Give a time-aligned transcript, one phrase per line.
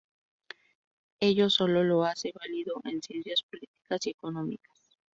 [1.19, 4.97] Ello solo lo hace válido en ciencias políticas y económicas.